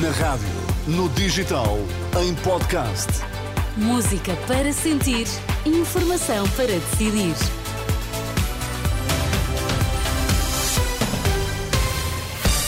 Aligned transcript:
Na 0.00 0.10
rádio, 0.10 0.48
no 0.86 1.06
digital, 1.10 1.76
em 2.18 2.34
podcast. 2.36 3.08
Música 3.76 4.34
para 4.46 4.72
sentir, 4.72 5.26
informação 5.66 6.48
para 6.56 6.68
decidir. 6.68 7.34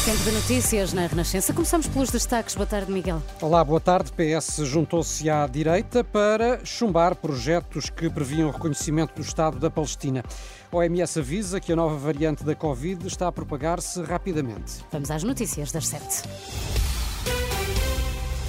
Tempo 0.05 0.23
de 0.23 0.33
notícias 0.33 0.93
na 0.93 1.07
Renascença. 1.07 1.55
Começamos 1.55 1.87
pelos 1.87 2.11
destaques. 2.11 2.55
Boa 2.57 2.67
tarde, 2.67 2.93
Miguel. 2.93 3.23
Olá, 3.41 3.65
boa 3.65 3.81
tarde. 3.81 4.13
PS 4.13 4.59
juntou-se 4.67 5.31
à 5.31 5.47
direita 5.47 6.05
para 6.05 6.63
chumbar 6.63 7.17
projetos 7.17 7.89
que 7.89 8.11
previam 8.11 8.51
o 8.51 8.53
reconhecimento 8.53 9.15
do 9.15 9.23
Estado 9.23 9.59
da 9.59 9.71
Palestina. 9.71 10.23
A 10.71 10.77
OMS 10.77 11.19
avisa 11.19 11.59
que 11.59 11.73
a 11.73 11.77
nova 11.77 11.97
variante 11.97 12.45
da 12.45 12.55
Covid 12.55 13.07
está 13.07 13.29
a 13.29 13.33
propagar-se 13.33 14.03
rapidamente. 14.03 14.85
Vamos 14.93 15.11
às 15.11 15.23
notícias 15.23 15.73
das 15.73 15.87
sete. 15.87 16.84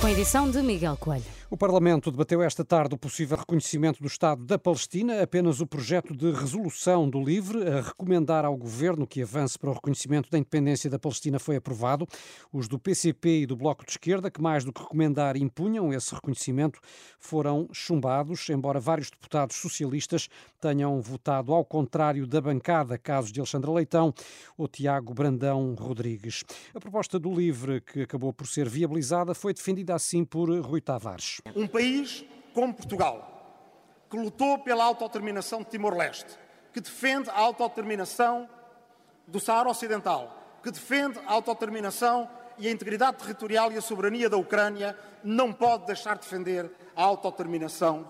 Com 0.02 0.08
a 0.08 0.12
edição 0.12 0.50
de 0.50 0.62
Miguel 0.62 0.98
Coelho. 0.98 1.24
O 1.56 1.58
Parlamento 1.58 2.12
debateu 2.12 2.42
esta 2.44 2.66
tarde 2.66 2.96
o 2.96 2.98
possível 2.98 3.38
reconhecimento 3.38 4.02
do 4.02 4.08
Estado 4.08 4.44
da 4.44 4.60
Palestina. 4.60 5.22
Apenas 5.22 5.62
o 5.62 5.66
projeto 5.66 6.14
de 6.14 6.30
resolução 6.30 7.10
do 7.10 7.24
LIVRE 7.24 7.66
a 7.70 7.80
recomendar 7.80 8.44
ao 8.44 8.58
governo 8.58 9.08
que 9.08 9.22
avance 9.22 9.58
para 9.58 9.70
o 9.70 9.74
reconhecimento 9.74 10.30
da 10.30 10.38
independência 10.38 10.90
da 10.90 11.00
Palestina 11.00 11.40
foi 11.40 11.56
aprovado. 11.56 12.06
Os 12.52 12.68
do 12.68 12.78
PCP 12.78 13.44
e 13.44 13.46
do 13.46 13.56
Bloco 13.56 13.86
de 13.86 13.92
Esquerda, 13.92 14.30
que 14.30 14.42
mais 14.42 14.66
do 14.66 14.74
que 14.74 14.82
recomendar 14.82 15.38
impunham 15.38 15.94
esse 15.94 16.14
reconhecimento, 16.14 16.78
foram 17.18 17.70
chumbados, 17.72 18.50
embora 18.50 18.78
vários 18.78 19.10
deputados 19.10 19.56
socialistas 19.56 20.28
tenham 20.60 21.00
votado 21.00 21.54
ao 21.54 21.64
contrário 21.64 22.28
da 22.28 22.42
bancada, 22.42 22.98
casos 22.98 23.32
de 23.32 23.40
Alexandre 23.40 23.72
Leitão 23.72 24.14
ou 24.58 24.68
Tiago 24.68 25.14
Brandão 25.14 25.74
Rodrigues. 25.76 26.44
A 26.74 26.82
proposta 26.82 27.18
do 27.18 27.34
LIVRE, 27.34 27.80
que 27.80 28.02
acabou 28.02 28.34
por 28.34 28.46
ser 28.46 28.68
viabilizada, 28.68 29.34
foi 29.34 29.54
defendida 29.54 29.96
assim 29.96 30.26
por 30.26 30.50
Rui 30.60 30.82
Tavares. 30.82 31.45
Um 31.54 31.68
país 31.68 32.26
como 32.54 32.74
Portugal, 32.74 33.62
que 34.10 34.18
lutou 34.18 34.58
pela 34.60 34.84
autodeterminação 34.84 35.60
de 35.60 35.70
Timor-Leste, 35.70 36.40
que 36.74 36.82
defende 36.82 37.30
a 37.30 37.38
autodeterminação 37.38 38.50
do 39.28 39.40
Saara 39.40 39.70
Ocidental, 39.70 40.60
que 40.64 40.72
defende 40.72 41.20
a 41.20 41.34
autodeterminação 41.34 42.30
e 42.58 42.68
a 42.68 42.72
integridade 42.72 43.18
territorial 43.18 43.72
e 43.72 43.78
a 43.78 43.82
soberania 43.82 44.30
da 44.30 44.38
Ucrânia, 44.38 44.98
não 45.24 45.54
pode 45.54 45.86
deixar 45.86 46.16
de 46.16 46.22
defender 46.22 46.72
a 46.96 47.04
autodeterminação 47.04 48.08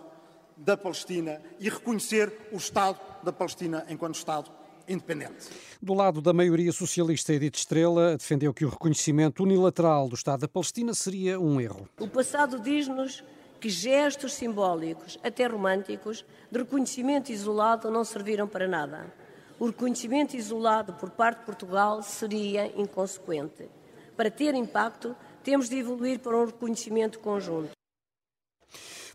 da 0.56 0.78
Palestina 0.78 1.42
e 1.60 1.70
reconhecer 1.70 2.48
o 2.52 2.58
Estado 2.58 3.00
da 3.22 3.34
Palestina 3.34 3.86
enquanto 3.90 4.16
Estado 4.16 4.50
independente. 4.88 5.50
Do 5.82 5.94
lado 5.94 6.22
da 6.22 6.34
maioria 6.34 6.72
socialista, 6.72 7.34
Edith 7.34 7.58
Estrela 7.58 8.18
defendeu 8.18 8.54
que 8.54 8.66
o 8.66 8.70
reconhecimento 8.70 9.44
unilateral 9.44 10.08
do 10.08 10.16
Estado 10.16 10.42
da 10.42 10.48
Palestina 10.48 10.94
seria 10.94 11.40
um 11.40 11.60
erro. 11.60 11.88
O 12.00 12.08
passado 12.08 12.60
diz-nos 12.60 13.24
que 13.60 13.70
gestos 13.70 14.34
simbólicos, 14.34 15.18
até 15.24 15.48
românticos, 15.48 16.26
de 16.52 16.60
reconhecimento 16.60 17.32
isolado 17.32 17.90
não 17.90 18.04
serviram 18.04 18.48
para 18.48 18.68
nada. 18.68 19.14
O 19.60 19.68
reconhecimento 19.68 20.36
isolado 20.36 20.94
por 20.94 21.10
parte 21.10 21.40
de 21.40 21.46
Portugal 21.46 22.04
seria 22.04 22.68
inconsequente. 22.80 23.70
Para 24.16 24.30
ter 24.30 24.54
impacto, 24.54 25.16
temos 25.44 25.70
de 25.70 25.78
evoluir 25.78 26.20
para 26.20 26.38
um 26.38 26.46
reconhecimento 26.46 27.20
conjunto. 27.20 27.72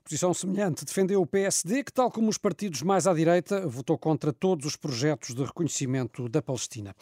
Posição 0.05 0.35
semelhante 0.35 0.85
defendeu 0.85 1.21
o 1.21 1.27
PSD, 1.27 1.85
que, 1.85 1.93
tal 1.93 2.11
como 2.11 2.29
os 2.29 2.39
partidos 2.39 2.83
mais 2.83 3.07
à 3.07 3.15
direita, 3.15 3.67
votou 3.67 3.97
contra 3.97 4.33
todos 4.33 4.67
os 4.67 4.77
projetos 4.77 5.35
de 5.35 5.45
reconhecimento 5.45 6.29
da 6.29 6.43
Palestina. 6.43 6.95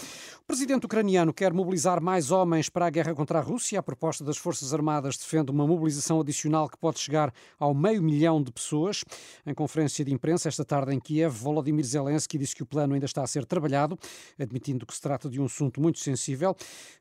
O 0.43 0.47
presidente 0.47 0.85
ucraniano 0.85 1.33
quer 1.33 1.53
mobilizar 1.53 2.03
mais 2.03 2.31
homens 2.31 2.69
para 2.69 2.87
a 2.87 2.91
guerra 2.91 3.15
contra 3.15 3.39
a 3.39 3.43
Rússia. 3.43 3.79
A 3.79 3.83
proposta 3.83 4.25
das 4.25 4.37
Forças 4.37 4.75
Armadas 4.75 5.17
defende 5.17 5.51
uma 5.51 5.67
mobilização 5.67 6.21
adicional 6.21 6.69
que 6.69 6.77
pode 6.77 6.99
chegar 6.99 7.33
ao 7.59 7.73
meio 7.73 8.03
milhão 8.03 8.43
de 8.43 8.53
pessoas. 8.53 9.05
Em 9.47 9.55
conferência 9.55 10.05
de 10.05 10.13
imprensa 10.13 10.49
esta 10.49 10.65
tarde 10.65 10.93
em 10.93 11.01
Kiev, 11.01 11.35
Volodymyr 11.35 11.85
Zelensky 11.85 12.37
disse 12.37 12.55
que 12.55 12.63
o 12.63 12.67
plano 12.67 12.95
ainda 12.95 13.07
está 13.07 13.23
a 13.23 13.27
ser 13.27 13.47
trabalhado, 13.47 13.99
admitindo 14.39 14.85
que 14.85 14.95
se 14.95 15.01
trata 15.01 15.29
de 15.29 15.41
um 15.41 15.45
assunto 15.45 15.81
muito 15.81 15.99
sensível. 15.99 16.55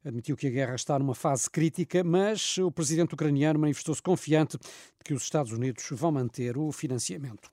Admitiu 0.05 0.37
que 0.37 0.47
a 0.47 0.51
guerra 0.51 0.75
está 0.75 0.97
numa 0.97 1.15
fase 1.15 1.49
crítica, 1.49 2.03
mas 2.03 2.57
o 2.57 2.71
presidente 2.71 3.13
ucraniano 3.13 3.59
manifestou-se 3.59 4.01
confiante 4.01 4.57
de 4.57 5.03
que 5.03 5.13
os 5.13 5.23
Estados 5.23 5.51
Unidos 5.51 5.86
vão 5.95 6.11
manter 6.11 6.57
o 6.57 6.71
financiamento. 6.71 7.49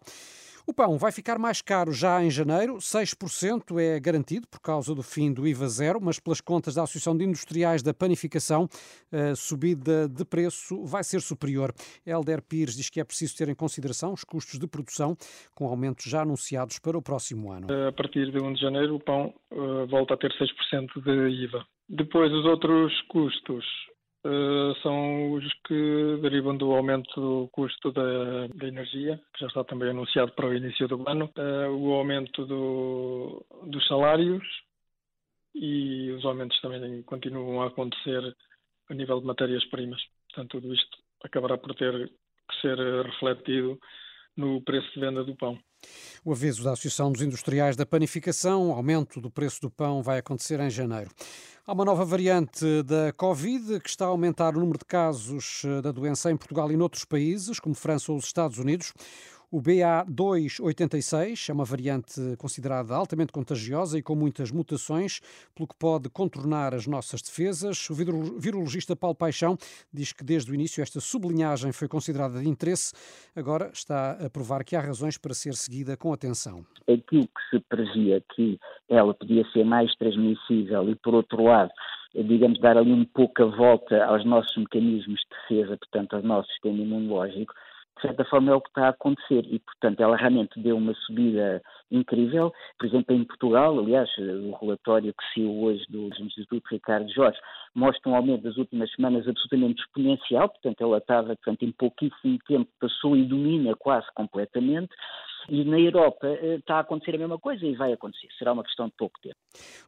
O 0.66 0.72
pão 0.72 0.96
vai 0.96 1.12
ficar 1.12 1.38
mais 1.38 1.60
caro 1.60 1.92
já 1.92 2.24
em 2.24 2.30
janeiro, 2.30 2.76
6% 2.76 3.78
é 3.78 4.00
garantido 4.00 4.46
por 4.48 4.60
causa 4.60 4.94
do 4.94 5.02
fim 5.02 5.30
do 5.30 5.46
IVA 5.46 5.68
zero, 5.68 6.00
mas 6.00 6.18
pelas 6.18 6.40
contas 6.40 6.76
da 6.76 6.84
Associação 6.84 7.14
de 7.14 7.22
Industriais 7.22 7.82
da 7.82 7.92
Panificação, 7.92 8.66
a 9.12 9.36
subida 9.36 10.08
de 10.08 10.24
preço 10.24 10.82
vai 10.86 11.04
ser 11.04 11.20
superior. 11.20 11.70
Helder 12.06 12.40
Pires 12.40 12.76
diz 12.76 12.88
que 12.88 12.98
é 12.98 13.04
preciso 13.04 13.36
ter 13.36 13.50
em 13.50 13.54
consideração 13.54 14.14
os 14.14 14.24
custos 14.24 14.58
de 14.58 14.66
produção, 14.66 15.14
com 15.54 15.66
aumentos 15.68 16.06
já 16.06 16.22
anunciados 16.22 16.78
para 16.78 16.96
o 16.96 17.02
próximo 17.02 17.52
ano. 17.52 17.66
A 17.86 17.92
partir 17.92 18.32
de 18.32 18.42
1 18.42 18.54
de 18.54 18.60
janeiro, 18.62 18.94
o 18.94 19.00
pão 19.00 19.34
uh, 19.52 19.86
volta 19.86 20.14
a 20.14 20.16
ter 20.16 20.32
6% 20.32 21.02
de 21.04 21.44
IVA. 21.44 21.66
Depois, 21.90 22.32
os 22.32 22.46
outros 22.46 22.90
custos 23.08 23.66
Uh, 24.26 24.74
são 24.82 25.32
os 25.32 25.44
que 25.66 26.18
derivam 26.22 26.56
do 26.56 26.72
aumento 26.72 27.20
do 27.20 27.48
custo 27.52 27.92
da, 27.92 28.46
da, 28.46 28.66
energia, 28.66 29.20
que 29.34 29.40
já 29.40 29.48
está 29.48 29.62
também 29.64 29.90
anunciado 29.90 30.32
para 30.32 30.48
o 30.48 30.54
início 30.54 30.88
do 30.88 31.06
ano, 31.06 31.30
uh, 31.36 31.70
o 31.70 31.92
aumento 31.92 32.46
do, 32.46 33.44
dos 33.66 33.86
salários 33.86 34.42
e 35.54 36.10
os 36.12 36.24
aumentos 36.24 36.58
também 36.62 37.02
continuam 37.02 37.62
a 37.62 37.66
acontecer 37.66 38.34
a 38.88 38.94
nível 38.94 39.20
de 39.20 39.26
matérias-primas. 39.26 40.00
Portanto, 40.28 40.58
tudo 40.58 40.74
isto 40.74 40.98
acabará 41.22 41.58
por 41.58 41.74
ter 41.74 42.08
que 42.08 42.60
ser 42.62 42.78
refletido 43.04 43.78
no 44.36 44.62
preço 44.62 44.90
de 44.94 45.00
venda 45.00 45.22
do 45.22 45.36
pão. 45.36 45.58
O 46.24 46.32
aviso 46.32 46.64
da 46.64 46.72
Associação 46.72 47.12
dos 47.12 47.22
Industriais 47.22 47.76
da 47.76 47.84
Panificação, 47.84 48.72
aumento 48.72 49.20
do 49.20 49.30
preço 49.30 49.60
do 49.60 49.70
pão, 49.70 50.02
vai 50.02 50.18
acontecer 50.18 50.58
em 50.60 50.70
janeiro. 50.70 51.10
Há 51.66 51.72
uma 51.72 51.84
nova 51.84 52.04
variante 52.04 52.82
da 52.82 53.10
Covid 53.14 53.80
que 53.80 53.88
está 53.88 54.04
a 54.04 54.08
aumentar 54.08 54.54
o 54.54 54.60
número 54.60 54.78
de 54.78 54.84
casos 54.84 55.62
eh, 55.64 55.80
da 55.80 55.90
doença 55.92 56.30
em 56.30 56.36
Portugal 56.36 56.70
e 56.70 56.76
noutros 56.76 57.06
países, 57.06 57.58
como 57.58 57.74
França 57.74 58.12
ou 58.12 58.18
os 58.18 58.26
Estados 58.26 58.58
Unidos. 58.58 58.92
O 59.54 59.62
BA286 59.62 61.48
é 61.48 61.52
uma 61.52 61.64
variante 61.64 62.20
considerada 62.38 62.92
altamente 62.92 63.30
contagiosa 63.30 63.96
e 63.96 64.02
com 64.02 64.16
muitas 64.16 64.50
mutações, 64.50 65.20
pelo 65.54 65.68
que 65.68 65.76
pode 65.78 66.10
contornar 66.10 66.74
as 66.74 66.88
nossas 66.88 67.22
defesas. 67.22 67.88
O 67.88 67.94
virologista 67.94 68.96
Paulo 68.96 69.14
Paixão 69.14 69.56
diz 69.92 70.12
que 70.12 70.24
desde 70.24 70.50
o 70.50 70.56
início 70.56 70.82
esta 70.82 70.98
sublinhagem 70.98 71.70
foi 71.70 71.86
considerada 71.86 72.40
de 72.40 72.48
interesse, 72.48 72.94
agora 73.36 73.70
está 73.72 74.26
a 74.26 74.28
provar 74.28 74.64
que 74.64 74.74
há 74.74 74.80
razões 74.80 75.16
para 75.16 75.32
ser 75.32 75.54
seguida 75.54 75.96
com 75.96 76.12
atenção. 76.12 76.66
Aquilo 76.92 77.28
que 77.28 77.40
se 77.48 77.60
previa 77.60 78.20
que 78.34 78.58
ela 78.88 79.14
podia 79.14 79.44
ser 79.52 79.62
mais 79.62 79.94
transmissível 79.94 80.90
e, 80.90 80.96
por 80.96 81.14
outro 81.14 81.44
lado, 81.44 81.70
digamos, 82.12 82.58
dar 82.58 82.76
ali 82.76 82.92
um 82.92 83.04
pouco 83.04 83.40
a 83.44 83.56
volta 83.56 84.04
aos 84.04 84.24
nossos 84.24 84.56
mecanismos 84.56 85.20
de 85.20 85.28
defesa, 85.28 85.76
portanto, 85.76 86.16
ao 86.16 86.22
nosso 86.22 86.48
sistema 86.50 86.78
imunológico, 86.78 87.54
de 87.96 88.02
certa 88.02 88.24
forma 88.24 88.50
é 88.50 88.54
o 88.54 88.60
que 88.60 88.68
está 88.68 88.86
a 88.86 88.90
acontecer 88.90 89.44
e, 89.46 89.58
portanto, 89.60 90.00
ela 90.00 90.16
realmente 90.16 90.58
deu 90.60 90.76
uma 90.76 90.94
subida 91.06 91.62
incrível. 91.90 92.52
Por 92.78 92.86
exemplo, 92.86 93.14
em 93.14 93.24
Portugal, 93.24 93.78
aliás, 93.78 94.10
o 94.18 94.56
relatório 94.60 95.14
que 95.14 95.24
saiu 95.34 95.62
hoje 95.62 95.84
do 95.88 96.08
Instituto 96.18 96.64
Ricardo 96.70 97.10
Jorge 97.12 97.38
mostra 97.74 98.10
um 98.10 98.16
aumento 98.16 98.42
das 98.42 98.56
últimas 98.56 98.90
semanas 98.92 99.26
absolutamente 99.26 99.82
exponencial, 99.82 100.48
portanto, 100.48 100.80
ela 100.80 100.98
estava, 100.98 101.28
portanto, 101.36 101.62
em 101.64 101.72
pouquíssimo 101.72 102.38
tempo 102.46 102.70
passou 102.80 103.16
e 103.16 103.24
domina 103.24 103.74
quase 103.76 104.06
completamente. 104.14 104.90
E 105.48 105.64
na 105.64 105.78
Europa 105.78 106.26
eh, 106.26 106.56
está 106.56 106.76
a 106.76 106.80
acontecer 106.80 107.14
a 107.14 107.18
mesma 107.18 107.38
coisa 107.38 107.64
e 107.64 107.74
vai 107.74 107.92
acontecer. 107.92 108.28
Será 108.38 108.52
uma 108.52 108.64
questão 108.64 108.86
de 108.86 108.94
pouco 108.96 109.20
tempo. 109.20 109.36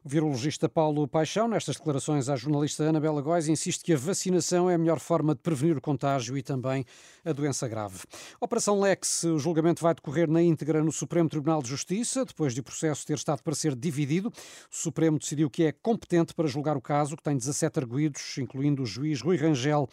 O 0.03 0.09
virologista 0.09 0.69
Paulo 0.69 1.07
Paixão, 1.07 1.47
nestas 1.47 1.75
declarações 1.75 2.29
à 2.29 2.35
jornalista 2.35 2.83
Anabela 2.83 3.21
Góes, 3.21 3.47
insiste 3.47 3.83
que 3.83 3.93
a 3.93 3.97
vacinação 3.97 4.69
é 4.69 4.75
a 4.75 4.77
melhor 4.77 4.99
forma 4.99 5.33
de 5.35 5.41
prevenir 5.41 5.77
o 5.77 5.81
contágio 5.81 6.37
e 6.37 6.43
também 6.43 6.85
a 7.25 7.33
doença 7.33 7.67
grave. 7.67 8.03
Operação 8.39 8.79
Lex, 8.79 9.23
o 9.23 9.39
julgamento 9.39 9.81
vai 9.81 9.93
decorrer 9.93 10.29
na 10.29 10.41
íntegra 10.41 10.83
no 10.83 10.91
Supremo 10.91 11.27
Tribunal 11.27 11.61
de 11.61 11.69
Justiça, 11.69 12.23
depois 12.23 12.53
de 12.53 12.61
o 12.61 12.63
processo 12.63 13.05
ter 13.05 13.15
estado 13.15 13.41
para 13.43 13.53
ser 13.55 13.75
dividido. 13.75 14.29
O 14.29 14.33
Supremo 14.69 15.19
decidiu 15.19 15.49
que 15.49 15.63
é 15.63 15.71
competente 15.71 16.33
para 16.33 16.47
julgar 16.47 16.77
o 16.77 16.81
caso, 16.81 17.17
que 17.17 17.23
tem 17.23 17.35
17 17.35 17.79
arguídos, 17.79 18.37
incluindo 18.37 18.83
o 18.83 18.85
juiz 18.85 19.21
Rui 19.21 19.37
Rangel. 19.37 19.87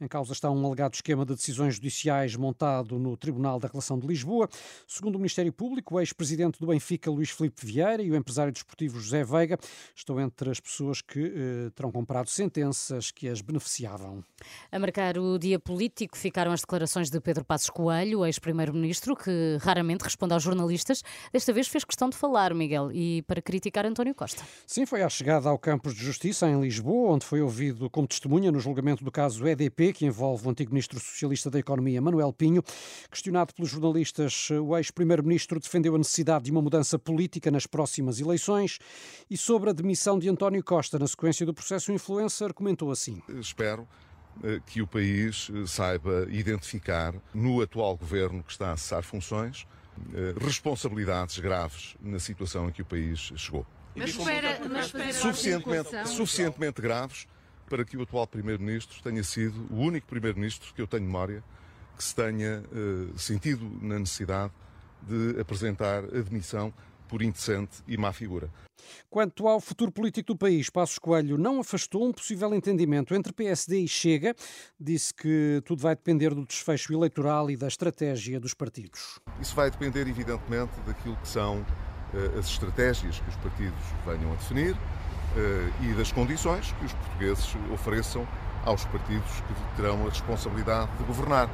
Em 0.00 0.08
causa 0.08 0.32
está 0.32 0.50
um 0.50 0.64
alegado 0.64 0.94
esquema 0.94 1.24
de 1.24 1.34
decisões 1.34 1.74
judiciais 1.74 2.36
montado 2.36 2.98
no 2.98 3.16
Tribunal 3.16 3.58
da 3.58 3.68
Relação 3.68 3.98
de 3.98 4.06
Lisboa. 4.06 4.48
Segundo 4.86 5.07
Segundo 5.08 5.16
o 5.16 5.20
Ministério 5.20 5.52
Público, 5.54 5.94
o 5.94 6.00
ex-presidente 6.00 6.60
do 6.60 6.66
Benfica, 6.66 7.10
Luís 7.10 7.30
Filipe 7.30 7.64
Vieira, 7.64 8.02
e 8.02 8.10
o 8.10 8.14
empresário 8.14 8.52
desportivo 8.52 9.00
José 9.00 9.24
Veiga 9.24 9.56
estão 9.96 10.20
entre 10.20 10.50
as 10.50 10.60
pessoas 10.60 11.00
que 11.00 11.32
eh, 11.34 11.70
terão 11.74 11.90
comprado 11.90 12.28
sentenças 12.28 13.10
que 13.10 13.26
as 13.26 13.40
beneficiavam. 13.40 14.22
A 14.70 14.78
marcar 14.78 15.16
o 15.16 15.38
dia 15.38 15.58
político 15.58 16.14
ficaram 16.14 16.52
as 16.52 16.60
declarações 16.60 17.08
de 17.08 17.18
Pedro 17.22 17.42
Passos 17.42 17.70
Coelho, 17.70 18.26
ex-primeiro-ministro, 18.26 19.16
que 19.16 19.56
raramente 19.62 20.04
responde 20.04 20.34
aos 20.34 20.42
jornalistas. 20.42 21.02
Desta 21.32 21.54
vez 21.54 21.68
fez 21.68 21.84
questão 21.84 22.10
de 22.10 22.16
falar, 22.18 22.52
Miguel, 22.52 22.92
e 22.92 23.22
para 23.22 23.40
criticar 23.40 23.86
António 23.86 24.14
Costa. 24.14 24.42
Sim, 24.66 24.84
foi 24.84 25.02
à 25.02 25.08
chegada 25.08 25.48
ao 25.48 25.58
Campos 25.58 25.94
de 25.94 26.04
Justiça, 26.04 26.46
em 26.46 26.60
Lisboa, 26.60 27.14
onde 27.14 27.24
foi 27.24 27.40
ouvido 27.40 27.88
como 27.88 28.06
testemunha 28.06 28.52
no 28.52 28.60
julgamento 28.60 29.02
do 29.02 29.10
caso 29.10 29.48
EDP, 29.48 29.94
que 29.94 30.04
envolve 30.04 30.46
o 30.46 30.50
antigo 30.50 30.70
ministro 30.70 31.00
socialista 31.00 31.50
da 31.50 31.58
Economia, 31.58 31.98
Manuel 32.02 32.30
Pinho. 32.30 32.62
Questionado 33.10 33.54
pelos 33.54 33.70
jornalistas, 33.70 34.50
o 34.50 34.76
ex-primeiro-ministro 34.98 35.60
defendeu 35.60 35.94
a 35.94 35.98
necessidade 35.98 36.44
de 36.44 36.50
uma 36.50 36.60
mudança 36.60 36.98
política 36.98 37.50
nas 37.50 37.66
próximas 37.66 38.20
eleições 38.20 38.78
e 39.30 39.36
sobre 39.36 39.70
a 39.70 39.72
demissão 39.72 40.18
de 40.18 40.28
António 40.28 40.62
Costa 40.62 40.98
na 40.98 41.06
sequência 41.06 41.46
do 41.46 41.54
processo 41.54 41.92
influencer, 41.92 42.52
comentou 42.52 42.90
assim: 42.90 43.22
Espero 43.28 43.86
eh, 44.42 44.60
que 44.66 44.82
o 44.82 44.86
país 44.86 45.50
eh, 45.54 45.66
saiba 45.66 46.26
identificar 46.28 47.14
no 47.32 47.62
atual 47.62 47.96
governo 47.96 48.42
que 48.42 48.50
está 48.50 48.72
a 48.72 48.76
cessar 48.76 49.02
funções 49.02 49.66
eh, 50.12 50.34
responsabilidades 50.40 51.38
graves 51.38 51.96
na 52.00 52.18
situação 52.18 52.68
em 52.68 52.72
que 52.72 52.82
o 52.82 52.86
país 52.86 53.32
chegou. 53.36 53.66
Mas 53.94 54.10
espera, 54.10 54.58
mas 54.68 55.16
suficientemente, 55.16 56.08
suficientemente 56.08 56.80
graves 56.80 57.26
para 57.68 57.84
que 57.84 57.96
o 57.96 58.02
atual 58.02 58.26
Primeiro-Ministro 58.26 59.02
tenha 59.02 59.22
sido 59.22 59.66
o 59.70 59.76
único 59.76 60.06
Primeiro-Ministro 60.06 60.72
que 60.74 60.80
eu 60.80 60.86
tenho 60.86 61.04
memória 61.04 61.42
que 61.96 62.04
se 62.04 62.14
tenha 62.14 62.62
uh, 62.62 63.18
sentido 63.18 63.68
na 63.82 63.98
necessidade 63.98 64.52
de 65.02 65.40
apresentar 65.40 66.04
admissão 66.04 66.72
por 67.08 67.22
indecente 67.22 67.82
e 67.86 67.96
má 67.96 68.12
figura. 68.12 68.50
Quanto 69.10 69.48
ao 69.48 69.60
futuro 69.60 69.90
político 69.90 70.34
do 70.34 70.36
país, 70.36 70.70
Passos 70.70 70.98
Coelho 70.98 71.36
não 71.36 71.60
afastou 71.60 72.06
um 72.06 72.12
possível 72.12 72.54
entendimento 72.54 73.14
entre 73.14 73.32
PSD 73.32 73.80
e 73.80 73.88
Chega. 73.88 74.34
Disse 74.78 75.12
que 75.12 75.62
tudo 75.64 75.82
vai 75.82 75.94
depender 75.94 76.34
do 76.34 76.44
desfecho 76.44 76.92
eleitoral 76.92 77.50
e 77.50 77.56
da 77.56 77.66
estratégia 77.66 78.38
dos 78.38 78.54
partidos. 78.54 79.18
Isso 79.40 79.54
vai 79.54 79.70
depender, 79.70 80.06
evidentemente, 80.06 80.72
daquilo 80.86 81.16
que 81.16 81.28
são 81.28 81.58
uh, 81.58 82.38
as 82.38 82.46
estratégias 82.46 83.18
que 83.18 83.28
os 83.28 83.36
partidos 83.36 83.80
venham 84.06 84.32
a 84.32 84.36
definir 84.36 84.74
uh, 84.74 85.84
e 85.84 85.94
das 85.94 86.12
condições 86.12 86.72
que 86.72 86.84
os 86.84 86.92
portugueses 86.92 87.56
ofereçam 87.72 88.26
aos 88.64 88.84
partidos 88.84 89.30
que 89.40 89.76
terão 89.76 90.06
a 90.06 90.10
responsabilidade 90.10 90.90
de 90.98 91.04
governar. 91.04 91.48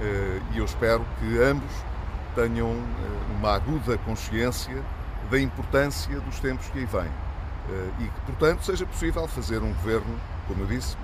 Eh, 0.00 0.40
e 0.54 0.58
eu 0.58 0.64
espero 0.64 1.04
que 1.18 1.38
ambos 1.38 1.70
tenham 2.38 2.70
eh, 2.70 3.36
uma 3.36 3.54
aguda 3.54 3.98
consciência 3.98 4.82
da 5.28 5.40
importância 5.40 6.20
dos 6.20 6.38
tempos 6.38 6.68
que 6.68 6.78
aí 6.78 6.84
vêm. 6.84 7.10
Eh, 7.68 7.90
e 8.00 8.04
que, 8.04 8.20
portanto, 8.26 8.64
seja 8.64 8.86
possível 8.86 9.26
fazer 9.26 9.62
um 9.62 9.72
governo, 9.74 10.14
como 10.46 10.62
eu 10.62 10.66
disse, 10.66 10.96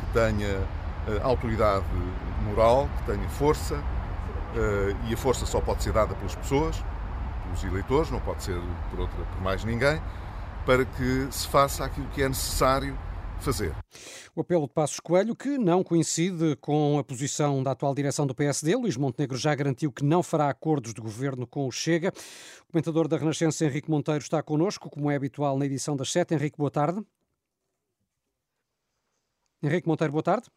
que 0.00 0.12
tenha 0.12 0.60
autoridade 1.22 1.84
moral, 2.46 2.88
que 2.96 3.12
tenha 3.12 3.28
força, 3.28 3.78
e 5.06 5.12
a 5.12 5.16
força 5.18 5.44
só 5.44 5.60
pode 5.60 5.82
ser 5.82 5.92
dada 5.92 6.14
pelas 6.14 6.34
pessoas, 6.34 6.82
pelos 7.42 7.64
eleitores, 7.64 8.10
não 8.10 8.20
pode 8.20 8.42
ser 8.42 8.58
por, 8.90 9.00
outra, 9.00 9.22
por 9.22 9.42
mais 9.42 9.64
ninguém, 9.64 10.00
para 10.64 10.84
que 10.84 11.28
se 11.30 11.46
faça 11.48 11.84
aquilo 11.84 12.06
que 12.08 12.22
é 12.22 12.28
necessário 12.28 12.96
fazer. 13.44 13.76
O 14.34 14.40
apelo 14.40 14.66
de 14.66 14.72
Passos 14.72 14.98
Coelho, 14.98 15.36
que 15.36 15.58
não 15.58 15.84
coincide 15.84 16.56
com 16.56 16.98
a 16.98 17.04
posição 17.04 17.62
da 17.62 17.72
atual 17.72 17.94
direção 17.94 18.26
do 18.26 18.34
PSD, 18.34 18.74
Luís 18.74 18.96
Montenegro 18.96 19.36
já 19.36 19.54
garantiu 19.54 19.92
que 19.92 20.02
não 20.02 20.22
fará 20.22 20.48
acordos 20.48 20.94
de 20.94 21.00
governo 21.00 21.46
com 21.46 21.68
o 21.68 21.70
Chega. 21.70 22.10
O 22.66 22.72
comentador 22.72 23.06
da 23.06 23.18
Renascença, 23.18 23.66
Henrique 23.66 23.90
Monteiro, 23.90 24.22
está 24.22 24.42
connosco, 24.42 24.88
como 24.88 25.10
é 25.10 25.16
habitual 25.16 25.58
na 25.58 25.66
edição 25.66 25.94
das 25.94 26.10
sete. 26.10 26.32
Henrique, 26.32 26.56
boa 26.56 26.70
tarde. 26.70 27.04
Henrique 29.62 29.86
Monteiro, 29.86 30.12
boa 30.12 30.22
tarde. 30.22 30.48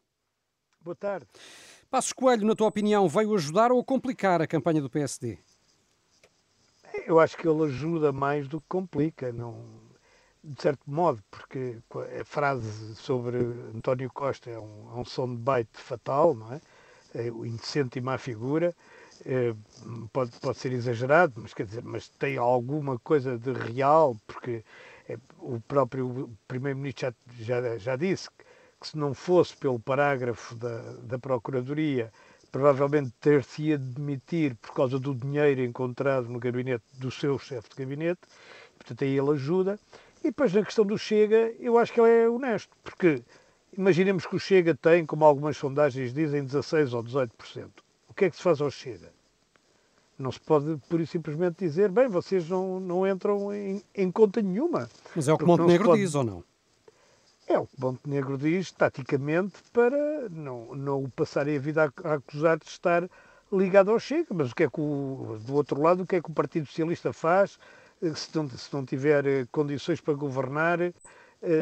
Boa 0.80 0.96
tarde. 0.96 1.26
Passos 1.90 2.14
Coelho, 2.14 2.46
na 2.46 2.54
tua 2.54 2.68
opinião, 2.68 3.06
veio 3.06 3.34
ajudar 3.34 3.70
ou 3.70 3.84
complicar 3.84 4.40
a 4.40 4.46
campanha 4.46 4.80
do 4.80 4.88
PSD? 4.88 5.38
Eu 7.06 7.20
acho 7.20 7.36
que 7.36 7.46
ele 7.46 7.64
ajuda 7.64 8.12
mais 8.12 8.48
do 8.48 8.62
que 8.62 8.66
complica. 8.66 9.30
Não, 9.30 9.62
de 10.42 10.62
certo 10.62 10.82
modo, 10.86 11.22
porque 11.30 11.78
a 12.20 12.24
frase 12.24 12.94
sobre 12.96 13.38
António 13.74 14.10
Costa 14.12 14.50
é 14.50 14.58
um, 14.58 14.90
é 14.94 15.00
um 15.00 15.04
som 15.04 15.28
de 15.28 15.36
baita 15.36 15.78
fatal, 15.78 16.34
não 16.34 16.52
é? 16.52 16.60
é? 17.14 17.30
O 17.30 17.44
indecente 17.44 17.98
e 17.98 18.02
má 18.02 18.18
figura. 18.18 18.74
É, 19.26 19.52
pode, 20.12 20.30
pode 20.40 20.58
ser 20.58 20.72
exagerado, 20.72 21.34
mas 21.36 21.52
quer 21.52 21.66
dizer, 21.66 21.82
mas 21.82 22.08
tem 22.08 22.36
alguma 22.36 22.98
coisa 23.00 23.36
de 23.36 23.52
real, 23.52 24.16
porque 24.26 24.64
é, 25.08 25.18
o 25.38 25.60
próprio 25.60 26.30
Primeiro-Ministro 26.46 27.12
já, 27.40 27.60
já, 27.60 27.78
já 27.78 27.96
disse 27.96 28.30
que, 28.30 28.44
que, 28.80 28.88
se 28.88 28.96
não 28.96 29.12
fosse 29.14 29.56
pelo 29.56 29.80
parágrafo 29.80 30.54
da, 30.54 30.80
da 31.02 31.18
Procuradoria, 31.18 32.12
provavelmente 32.52 33.12
ter-se-ia 33.20 33.76
de 33.76 33.94
demitir 33.94 34.54
por 34.56 34.72
causa 34.72 34.98
do 34.98 35.14
dinheiro 35.14 35.62
encontrado 35.62 36.28
no 36.28 36.38
gabinete 36.38 36.84
do 36.94 37.10
seu 37.10 37.38
chefe 37.38 37.70
de 37.70 37.76
gabinete, 37.76 38.20
portanto 38.76 39.02
aí 39.02 39.18
ele 39.18 39.30
ajuda. 39.30 39.78
E 40.20 40.28
depois 40.28 40.52
na 40.52 40.64
questão 40.64 40.84
do 40.84 40.98
Chega, 40.98 41.54
eu 41.58 41.78
acho 41.78 41.92
que 41.92 42.00
ele 42.00 42.10
é 42.10 42.28
honesto, 42.28 42.76
porque 42.82 43.22
imaginemos 43.76 44.26
que 44.26 44.36
o 44.36 44.40
Chega 44.40 44.74
tem, 44.74 45.06
como 45.06 45.24
algumas 45.24 45.56
sondagens 45.56 46.12
dizem, 46.12 46.44
16 46.44 46.92
ou 46.94 47.02
18%. 47.04 47.68
O 48.08 48.14
que 48.14 48.24
é 48.24 48.30
que 48.30 48.36
se 48.36 48.42
faz 48.42 48.60
ao 48.60 48.70
Chega? 48.70 49.12
Não 50.18 50.32
se 50.32 50.40
pode, 50.40 50.76
por 50.88 51.00
e 51.00 51.06
simplesmente, 51.06 51.64
dizer, 51.64 51.90
bem, 51.90 52.08
vocês 52.08 52.48
não, 52.48 52.80
não 52.80 53.06
entram 53.06 53.54
em, 53.54 53.80
em 53.94 54.10
conta 54.10 54.42
nenhuma. 54.42 54.88
Mas 55.14 55.28
é 55.28 55.32
o 55.32 55.38
que 55.38 55.44
Montenegro 55.44 55.86
pode... 55.86 56.00
diz, 56.00 56.14
ou 56.16 56.24
não? 56.24 56.44
É 57.46 57.56
o 57.56 57.66
que 57.66 57.80
Montenegro 57.80 58.36
diz, 58.36 58.72
taticamente, 58.72 59.54
para 59.72 60.28
não, 60.28 60.74
não 60.74 61.04
o 61.04 61.08
passarem 61.08 61.56
a 61.56 61.60
vida 61.60 61.84
a, 61.84 62.08
a 62.10 62.14
acusar 62.14 62.58
de 62.58 62.66
estar 62.66 63.08
ligado 63.52 63.92
ao 63.92 64.00
Chega. 64.00 64.34
Mas 64.34 64.50
o 64.50 64.54
que 64.56 64.64
é 64.64 64.68
que 64.68 64.80
o, 64.80 65.38
do 65.46 65.54
outro 65.54 65.80
lado, 65.80 66.02
o 66.02 66.06
que 66.06 66.16
é 66.16 66.20
que 66.20 66.30
o 66.30 66.34
Partido 66.34 66.66
Socialista 66.66 67.12
faz 67.12 67.56
se 68.14 68.36
não, 68.36 68.48
se 68.48 68.72
não 68.72 68.84
tiver 68.84 69.26
eh, 69.26 69.46
condições 69.50 70.00
para 70.00 70.14
governar 70.14 70.80
eh, 70.80 70.92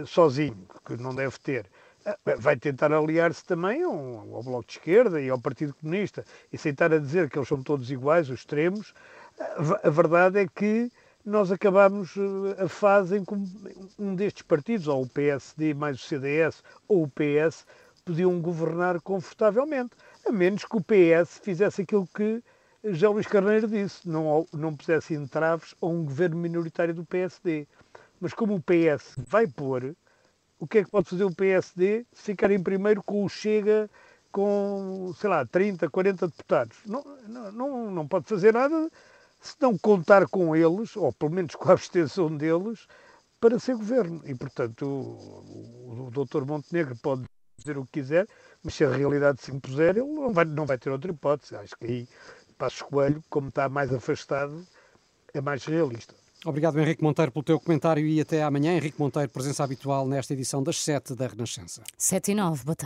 sozinho, 0.07 0.67
que 0.85 0.97
não 0.97 1.15
deve 1.15 1.39
ter. 1.39 1.67
Ah, 2.05 2.17
vai 2.39 2.57
tentar 2.57 2.93
aliar-se 2.93 3.45
também 3.45 3.83
ao, 3.83 3.93
ao, 3.93 4.43
Bloco 4.43 4.67
de 4.67 4.73
Esquerda 4.73 5.21
e 5.21 5.29
ao 5.29 5.41
Partido 5.41 5.75
Comunista 5.75 6.25
e 6.53 6.59
sentar 6.59 6.93
a 6.93 6.99
dizer 6.99 7.29
que 7.29 7.39
eles 7.39 7.49
são 7.49 7.63
todos 7.63 7.91
iguais, 7.91 8.31
os 8.31 8.41
extremos. 8.41 8.95
A, 9.39 9.89
a 9.89 9.91
verdade 9.91 10.39
é 10.39 10.47
que 10.47 10.91
nós 11.25 11.51
acabamos 11.51 12.15
eh, 12.17 12.65
a 12.65 12.69
fase 12.69 13.19
em 13.19 13.25
que 13.25 13.35
um 13.99 14.15
destes 14.15 14.43
partidos, 14.43 14.89
ou 14.89 15.03
o 15.03 15.09
PSD 15.09 15.75
mais 15.75 15.97
o 16.01 16.07
CDS, 16.07 16.63
ou 16.87 17.03
o 17.03 17.09
PS, 17.09 17.67
podiam 18.05 18.41
governar 18.41 19.01
confortavelmente, 19.01 19.97
a 20.25 20.31
menos 20.31 20.65
que 20.65 20.77
o 20.77 20.81
PS 20.81 21.41
fizesse 21.43 21.83
aquilo 21.83 22.07
que 22.15 22.43
já 22.93 23.09
Luís 23.09 23.27
Carneiro 23.27 23.69
disse, 23.69 24.09
não, 24.09 24.47
não 24.53 24.77
pusesse 24.77 25.15
entraves 25.15 25.75
a 25.81 25.87
um 25.87 26.05
governo 26.05 26.37
minoritário 26.37 26.95
do 26.95 27.05
PSD. 27.05 27.67
Mas 28.21 28.33
como 28.33 28.55
o 28.55 28.63
PS 28.63 29.15
vai 29.29 29.47
pôr, 29.47 29.95
o 30.59 30.67
que 30.67 30.79
é 30.79 30.85
que 30.85 30.91
pode 30.91 31.09
fazer 31.09 31.25
o 31.25 31.35
PSD 31.35 32.07
se 32.13 32.23
ficar 32.23 32.51
em 32.51 32.63
primeiro 32.63 33.03
com 33.03 33.25
o 33.25 33.29
Chega 33.29 33.91
com, 34.33 35.13
sei 35.19 35.31
lá, 35.31 35.45
30, 35.45 35.89
40 35.91 36.27
deputados? 36.29 36.79
Não, 36.87 37.05
não, 37.53 37.91
não 37.91 38.09
pode 38.09 38.27
fazer 38.27 38.53
nada 38.55 38.91
se 39.41 39.55
não 39.61 39.77
contar 39.79 40.27
com 40.29 40.57
eles, 40.57 40.97
ou 40.97 41.13
pelo 41.13 41.33
menos 41.33 41.55
com 41.55 41.69
a 41.69 41.73
abstenção 41.73 42.35
deles, 42.37 42.87
para 43.41 43.59
ser 43.59 43.77
governo. 43.77 44.23
E, 44.25 44.35
portanto, 44.35 44.87
o, 44.87 45.93
o, 45.93 46.07
o 46.07 46.11
doutor 46.11 46.45
Montenegro 46.47 46.97
pode 46.97 47.25
dizer 47.57 47.79
o 47.79 47.85
que 47.85 48.01
quiser, 48.01 48.27
mas 48.63 48.75
se 48.75 48.85
a 48.85 48.91
realidade 48.91 49.41
se 49.41 49.53
impuser, 49.53 49.97
ele 49.97 50.07
não 50.07 50.33
vai, 50.33 50.45
não 50.45 50.67
vai 50.67 50.79
ter 50.79 50.91
outra 50.91 51.11
hipótese. 51.11 51.57
Acho 51.57 51.77
que 51.77 51.87
aí 51.87 52.09
Passos 52.57 52.83
Coelho, 52.83 53.23
como 53.29 53.49
está 53.49 53.69
mais 53.69 53.93
afastado, 53.93 54.67
é 55.33 55.41
mais 55.41 55.65
realista. 55.65 56.15
Obrigado, 56.45 56.79
Henrique 56.79 57.03
Monteiro, 57.03 57.33
pelo 57.33 57.43
teu 57.43 57.59
comentário 57.59 58.07
e 58.07 58.21
até 58.21 58.43
amanhã. 58.43 58.77
Henrique 58.77 59.01
Monteiro, 59.01 59.29
presença 59.31 59.65
habitual 59.65 60.07
nesta 60.07 60.33
edição 60.33 60.63
das 60.63 60.83
7 60.83 61.15
da 61.15 61.27
Renascença. 61.27 61.83
7 61.99 62.33
e 62.33 62.35
9, 62.35 62.65
boa 62.65 62.77
tarde. 62.77 62.85